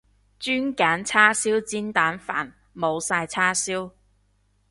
[0.39, 3.91] 轉揀叉燒煎蛋飯，冇晒叉燒